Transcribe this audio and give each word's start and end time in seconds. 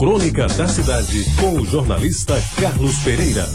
Crônica 0.00 0.46
da 0.46 0.66
Cidade, 0.66 1.26
com 1.38 1.60
o 1.60 1.66
jornalista 1.66 2.42
Carlos 2.58 2.96
Pereira. 3.00 3.46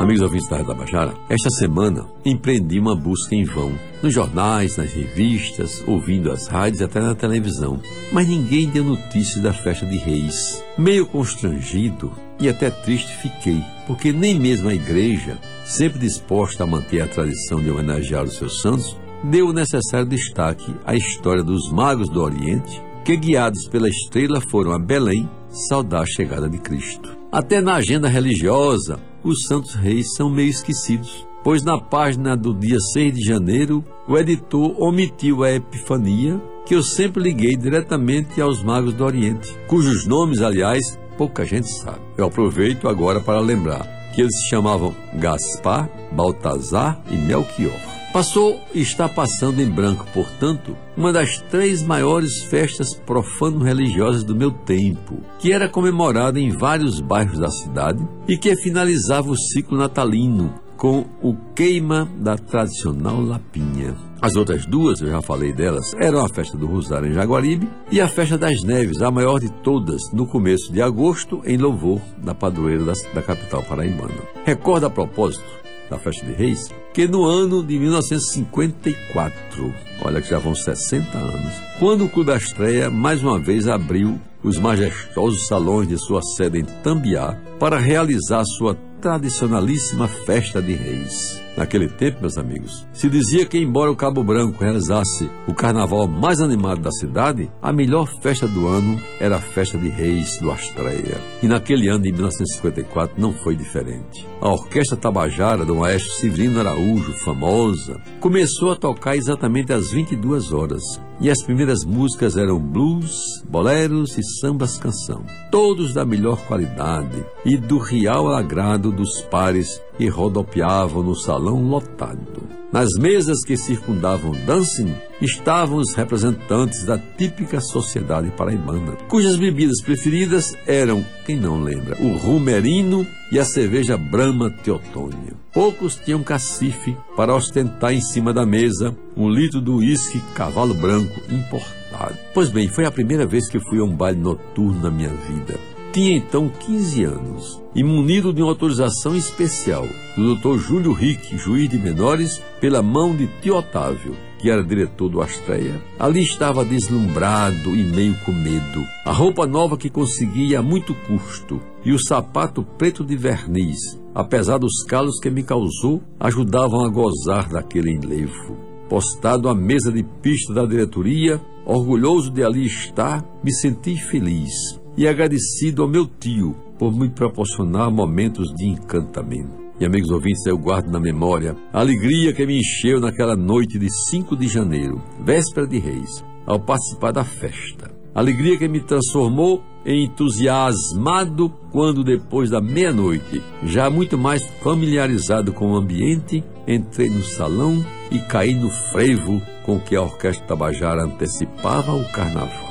Amigos 0.00 0.22
ouvintes 0.22 0.48
da 0.50 0.64
Tabajara, 0.64 1.14
esta 1.28 1.50
semana 1.50 2.04
empreendi 2.24 2.80
uma 2.80 2.96
busca 2.96 3.32
em 3.32 3.44
vão, 3.44 3.78
nos 4.02 4.12
jornais, 4.12 4.76
nas 4.76 4.92
revistas, 4.92 5.84
ouvindo 5.86 6.32
as 6.32 6.48
rádios 6.48 6.82
até 6.82 6.98
na 6.98 7.14
televisão. 7.14 7.80
Mas 8.12 8.26
ninguém 8.26 8.68
deu 8.68 8.82
notícias 8.82 9.40
da 9.40 9.52
festa 9.52 9.86
de 9.86 9.96
reis. 9.96 10.64
Meio 10.76 11.06
constrangido 11.06 12.10
e 12.40 12.48
até 12.48 12.70
triste 12.70 13.16
fiquei, 13.18 13.62
porque 13.86 14.10
nem 14.10 14.36
mesmo 14.36 14.68
a 14.68 14.74
igreja, 14.74 15.38
sempre 15.64 16.00
disposta 16.00 16.64
a 16.64 16.66
manter 16.66 17.02
a 17.02 17.06
tradição 17.06 17.60
de 17.60 17.70
homenagear 17.70 18.24
os 18.24 18.36
seus 18.36 18.60
santos, 18.60 18.98
deu 19.24 19.48
o 19.48 19.52
necessário 19.52 20.06
destaque 20.06 20.74
à 20.84 20.94
história 20.94 21.42
dos 21.42 21.70
magos 21.70 22.08
do 22.08 22.22
Oriente, 22.22 22.82
que 23.04 23.16
guiados 23.16 23.66
pela 23.68 23.88
estrela 23.88 24.40
foram 24.50 24.72
a 24.72 24.78
Belém 24.78 25.28
saudar 25.48 26.02
a 26.02 26.06
chegada 26.06 26.48
de 26.48 26.58
Cristo. 26.58 27.16
Até 27.32 27.60
na 27.60 27.74
agenda 27.74 28.08
religiosa, 28.08 29.00
os 29.22 29.46
santos 29.46 29.74
reis 29.74 30.14
são 30.14 30.30
meio 30.30 30.50
esquecidos, 30.50 31.26
pois 31.42 31.62
na 31.62 31.80
página 31.80 32.36
do 32.36 32.54
dia 32.54 32.78
6 32.78 33.14
de 33.14 33.24
janeiro, 33.24 33.84
o 34.06 34.16
editor 34.16 34.80
omitiu 34.80 35.42
a 35.42 35.52
Epifania, 35.52 36.40
que 36.66 36.74
eu 36.74 36.82
sempre 36.82 37.22
liguei 37.22 37.56
diretamente 37.56 38.40
aos 38.40 38.62
magos 38.62 38.94
do 38.94 39.04
Oriente, 39.04 39.54
cujos 39.66 40.06
nomes, 40.06 40.40
aliás, 40.40 40.98
pouca 41.18 41.44
gente 41.44 41.68
sabe. 41.68 42.00
Eu 42.16 42.26
aproveito 42.26 42.88
agora 42.88 43.20
para 43.20 43.40
lembrar 43.40 43.86
que 44.14 44.20
eles 44.20 44.34
se 44.36 44.48
chamavam 44.48 44.94
Gaspar, 45.14 45.90
Baltazar 46.12 47.02
e 47.10 47.16
Melchior. 47.16 47.93
Passou 48.14 48.60
e 48.72 48.80
está 48.80 49.08
passando 49.08 49.60
em 49.60 49.68
branco, 49.68 50.06
portanto, 50.14 50.76
uma 50.96 51.12
das 51.12 51.40
três 51.50 51.82
maiores 51.82 52.44
festas 52.44 52.94
profano-religiosas 52.94 54.22
do 54.22 54.36
meu 54.36 54.52
tempo, 54.52 55.18
que 55.40 55.52
era 55.52 55.68
comemorada 55.68 56.38
em 56.38 56.50
vários 56.50 57.00
bairros 57.00 57.40
da 57.40 57.50
cidade 57.50 58.06
e 58.28 58.38
que 58.38 58.54
finalizava 58.54 59.28
o 59.28 59.36
ciclo 59.36 59.76
natalino 59.76 60.54
com 60.76 61.04
o 61.20 61.34
queima 61.56 62.08
da 62.20 62.36
tradicional 62.36 63.20
lapinha. 63.20 63.96
As 64.22 64.36
outras 64.36 64.64
duas, 64.64 65.00
eu 65.00 65.08
já 65.08 65.20
falei 65.20 65.52
delas, 65.52 65.92
eram 65.98 66.24
a 66.24 66.28
festa 66.28 66.56
do 66.56 66.68
Rosário 66.68 67.10
em 67.10 67.14
Jaguaribe 67.14 67.68
e 67.90 68.00
a 68.00 68.06
festa 68.06 68.38
das 68.38 68.62
Neves, 68.62 69.02
a 69.02 69.10
maior 69.10 69.40
de 69.40 69.50
todas, 69.50 70.00
no 70.12 70.24
começo 70.24 70.72
de 70.72 70.80
agosto, 70.80 71.42
em 71.44 71.56
louvor 71.56 72.00
da 72.18 72.32
padroeira 72.32 72.84
da, 72.84 72.92
da 73.12 73.22
capital 73.22 73.64
paraibana. 73.64 74.22
Recorda 74.44 74.86
a 74.86 74.90
propósito 74.90 75.64
da 75.90 75.98
Festa 75.98 76.24
de 76.24 76.32
Reis, 76.32 76.68
que 76.94 77.06
no 77.08 77.24
ano 77.24 77.60
de 77.60 77.76
1954, 77.76 79.74
olha 80.00 80.22
que 80.22 80.30
já 80.30 80.38
vão 80.38 80.54
60 80.54 81.18
anos, 81.18 81.52
quando 81.80 82.04
o 82.04 82.08
Clube 82.08 82.30
Astreia 82.30 82.88
mais 82.88 83.20
uma 83.20 83.36
vez 83.36 83.66
abriu 83.66 84.20
os 84.44 84.60
majestosos 84.60 85.48
salões 85.48 85.88
de 85.88 85.98
sua 85.98 86.22
sede 86.22 86.60
em 86.60 86.64
Tambiá 86.84 87.36
para 87.58 87.78
realizar 87.78 88.44
sua 88.44 88.76
tradicionalíssima 89.04 90.08
festa 90.08 90.62
de 90.62 90.72
reis. 90.72 91.38
Naquele 91.58 91.88
tempo, 91.88 92.22
meus 92.22 92.38
amigos, 92.38 92.86
se 92.92 93.08
dizia 93.08 93.44
que, 93.44 93.58
embora 93.58 93.90
o 93.90 93.94
Cabo 93.94 94.24
Branco 94.24 94.64
realizasse 94.64 95.30
o 95.46 95.54
carnaval 95.54 96.08
mais 96.08 96.40
animado 96.40 96.80
da 96.80 96.90
cidade, 96.90 97.50
a 97.62 97.70
melhor 97.70 98.08
festa 98.22 98.48
do 98.48 98.66
ano 98.66 98.98
era 99.20 99.36
a 99.36 99.40
festa 99.40 99.76
de 99.76 99.88
reis 99.88 100.38
do 100.40 100.50
Astreia. 100.50 101.20
E 101.42 101.46
naquele 101.46 101.88
ano 101.88 102.02
de 102.02 102.12
1954 102.12 103.20
não 103.20 103.34
foi 103.34 103.54
diferente. 103.54 104.26
A 104.40 104.48
Orquestra 104.48 104.96
Tabajara 104.96 105.66
do 105.66 105.76
maestro 105.76 106.10
Severino 106.14 106.58
Araújo, 106.58 107.12
famosa, 107.24 108.00
começou 108.20 108.72
a 108.72 108.76
tocar 108.76 109.16
exatamente 109.16 109.70
às 109.72 109.92
22 109.92 110.50
horas. 110.50 110.82
E 111.20 111.30
as 111.30 111.42
primeiras 111.42 111.84
músicas 111.84 112.36
eram 112.36 112.58
blues, 112.58 113.42
boleros 113.48 114.18
e 114.18 114.22
sambas 114.40 114.76
canção. 114.78 115.24
Todos 115.50 115.94
da 115.94 116.04
melhor 116.04 116.38
qualidade 116.46 117.24
e 117.44 117.56
do 117.56 117.78
real 117.78 118.28
agrado 118.34 118.90
dos 118.90 119.22
pares 119.22 119.80
que 119.96 120.08
rodopiavam 120.08 121.02
no 121.02 121.14
salão 121.14 121.62
lotado. 121.68 122.54
Nas 122.74 122.88
mesas 122.98 123.44
que 123.44 123.56
circundavam 123.56 124.32
Dancing 124.44 124.92
estavam 125.22 125.78
os 125.78 125.94
representantes 125.94 126.84
da 126.84 126.98
típica 126.98 127.60
sociedade 127.60 128.32
paraibana, 128.32 128.96
cujas 129.08 129.36
bebidas 129.36 129.80
preferidas 129.80 130.56
eram, 130.66 131.06
quem 131.24 131.36
não 131.36 131.62
lembra, 131.62 131.96
o 132.02 132.16
rumerino 132.16 133.06
e 133.30 133.38
a 133.38 133.44
cerveja 133.44 133.96
Brahma 133.96 134.50
Teotônio. 134.50 135.36
Poucos 135.52 135.94
tinham 136.04 136.24
cacife 136.24 136.96
para 137.16 137.32
ostentar 137.32 137.92
em 137.92 138.00
cima 138.00 138.32
da 138.32 138.44
mesa 138.44 138.92
um 139.16 139.28
litro 139.30 139.60
do 139.60 139.76
uísque 139.76 140.20
cavalo 140.34 140.74
branco 140.74 141.20
importado. 141.30 142.18
Pois 142.34 142.50
bem, 142.50 142.66
foi 142.66 142.84
a 142.86 142.90
primeira 142.90 143.24
vez 143.24 143.48
que 143.48 143.60
fui 143.60 143.78
a 143.78 143.84
um 143.84 143.94
baile 143.94 144.18
noturno 144.18 144.82
na 144.82 144.90
minha 144.90 145.10
vida. 145.10 145.73
Tinha 145.94 146.16
então 146.16 146.48
15 146.48 147.04
anos 147.04 147.62
e 147.72 147.84
munido 147.84 148.32
de 148.32 148.42
uma 148.42 148.50
autorização 148.50 149.14
especial 149.14 149.86
do 150.16 150.34
Dr. 150.34 150.58
Júlio 150.58 150.92
Rick, 150.92 151.38
juiz 151.38 151.68
de 151.68 151.78
menores, 151.78 152.42
pela 152.60 152.82
mão 152.82 153.14
de 153.14 153.28
tio 153.40 153.54
Otávio, 153.54 154.16
que 154.40 154.50
era 154.50 154.64
diretor 154.64 155.08
do 155.08 155.22
Astreia. 155.22 155.80
Ali 155.96 156.20
estava 156.22 156.64
deslumbrado 156.64 157.76
e 157.76 157.84
meio 157.84 158.16
com 158.24 158.32
medo. 158.32 158.84
A 159.04 159.12
roupa 159.12 159.46
nova 159.46 159.76
que 159.76 159.88
conseguia 159.88 160.58
a 160.58 160.62
muito 160.62 160.96
custo 161.06 161.60
e 161.84 161.92
o 161.92 162.04
sapato 162.04 162.64
preto 162.76 163.04
de 163.04 163.16
verniz, 163.16 163.78
apesar 164.12 164.58
dos 164.58 164.82
calos 164.82 165.20
que 165.20 165.30
me 165.30 165.44
causou, 165.44 166.02
ajudavam 166.18 166.84
a 166.84 166.88
gozar 166.88 167.48
daquele 167.48 167.92
enlevo. 167.92 168.56
Postado 168.88 169.48
à 169.48 169.54
mesa 169.54 169.92
de 169.92 170.02
pista 170.02 170.52
da 170.52 170.66
diretoria, 170.66 171.40
orgulhoso 171.64 172.32
de 172.32 172.42
ali 172.42 172.66
estar, 172.66 173.24
me 173.44 173.52
senti 173.52 173.94
feliz 173.94 174.82
e 174.96 175.08
agradecido 175.08 175.82
ao 175.82 175.88
meu 175.88 176.06
tio 176.06 176.54
por 176.78 176.92
me 176.96 177.08
proporcionar 177.08 177.90
momentos 177.90 178.48
de 178.54 178.66
encantamento. 178.66 179.64
E 179.80 179.84
amigos 179.84 180.10
ouvintes, 180.10 180.46
eu 180.46 180.56
guardo 180.56 180.90
na 180.90 181.00
memória 181.00 181.56
a 181.72 181.80
alegria 181.80 182.32
que 182.32 182.46
me 182.46 182.58
encheu 182.58 183.00
naquela 183.00 183.36
noite 183.36 183.78
de 183.78 183.88
5 184.10 184.36
de 184.36 184.46
janeiro, 184.46 185.02
véspera 185.24 185.66
de 185.66 185.78
Reis, 185.78 186.24
ao 186.46 186.60
participar 186.60 187.12
da 187.12 187.24
festa. 187.24 187.92
Alegria 188.14 188.56
que 188.56 188.68
me 188.68 188.80
transformou 188.80 189.60
em 189.84 190.04
entusiasmado 190.04 191.50
quando, 191.72 192.04
depois 192.04 192.48
da 192.48 192.60
meia-noite, 192.60 193.42
já 193.64 193.90
muito 193.90 194.16
mais 194.16 194.42
familiarizado 194.62 195.52
com 195.52 195.72
o 195.72 195.76
ambiente, 195.76 196.44
entrei 196.66 197.10
no 197.10 197.24
salão 197.24 197.84
e 198.12 198.18
caí 198.20 198.54
no 198.54 198.70
frevo 198.70 199.42
com 199.66 199.80
que 199.80 199.96
a 199.96 200.02
Orquestra 200.02 200.46
Tabajara 200.46 201.02
antecipava 201.02 201.92
o 201.92 202.04
carnaval 202.12 202.63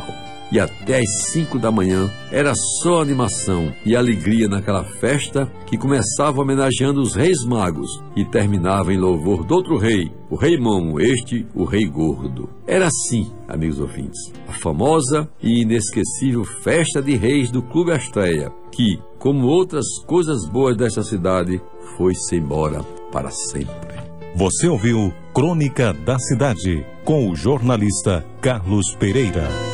e 0.53 0.59
até 0.59 0.99
às 0.99 1.31
5 1.31 1.57
da 1.57 1.71
manhã 1.71 2.11
era 2.31 2.53
só 2.53 3.01
animação 3.01 3.73
e 3.83 3.95
alegria 3.95 4.47
naquela 4.47 4.83
festa 4.83 5.51
que 5.65 5.79
começava 5.79 6.39
homenageando 6.39 7.01
os 7.01 7.15
reis 7.15 7.43
magos 7.43 7.89
e 8.15 8.23
terminava 8.23 8.93
em 8.93 8.97
louvor 8.99 9.43
do 9.43 9.55
outro 9.55 9.79
rei, 9.79 10.11
o 10.29 10.35
rei 10.35 10.59
Momo, 10.59 11.01
este 11.01 11.47
o 11.55 11.63
rei 11.63 11.85
gordo. 11.85 12.47
Era 12.67 12.85
assim, 12.85 13.31
amigos 13.47 13.79
ouvintes, 13.79 14.31
a 14.47 14.51
famosa 14.53 15.27
e 15.41 15.63
inesquecível 15.63 16.43
festa 16.43 17.01
de 17.01 17.15
reis 17.15 17.49
do 17.49 17.63
Clube 17.63 17.91
Astreia, 17.91 18.51
que, 18.71 18.99
como 19.17 19.47
outras 19.47 19.85
coisas 20.05 20.47
boas 20.47 20.77
desta 20.77 21.01
cidade, 21.01 21.59
foi-se 21.97 22.35
embora 22.35 22.83
para 23.11 23.31
sempre. 23.31 24.03
Você 24.35 24.67
ouviu 24.67 25.11
Crônica 25.33 25.93
da 25.93 26.19
Cidade 26.19 26.85
com 27.03 27.29
o 27.29 27.35
jornalista 27.35 28.23
Carlos 28.39 28.93
Pereira. 28.99 29.72